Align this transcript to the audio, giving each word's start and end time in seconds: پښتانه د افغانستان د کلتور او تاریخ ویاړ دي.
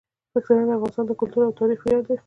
پښتانه 0.33 0.63
د 0.67 0.71
افغانستان 0.77 1.05
د 1.07 1.11
کلتور 1.19 1.41
او 1.45 1.57
تاریخ 1.61 1.79
ویاړ 1.81 2.01
دي. 2.07 2.15